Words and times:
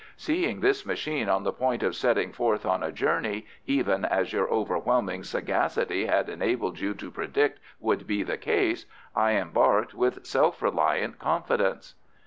"Seeing 0.17 0.61
this 0.61 0.83
machine 0.83 1.29
on 1.29 1.43
the 1.43 1.53
point 1.53 1.83
of 1.83 1.95
setting 1.95 2.31
forth 2.31 2.65
on 2.65 2.81
a 2.81 2.91
journey, 2.91 3.45
even 3.67 4.03
as 4.03 4.33
your 4.33 4.49
overwhelming 4.49 5.23
sagacity 5.23 6.07
had 6.07 6.27
enabled 6.27 6.79
you 6.79 6.95
to 6.95 7.11
predict 7.11 7.59
would 7.79 8.07
be 8.07 8.23
the 8.23 8.37
case, 8.39 8.87
I 9.15 9.33
embarked 9.33 9.93
with 9.93 10.25
self 10.25 10.59
reliant 10.63 11.19
confidence." 11.19 11.93